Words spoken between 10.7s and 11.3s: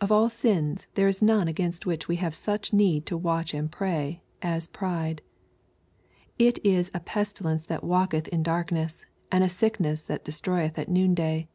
at noon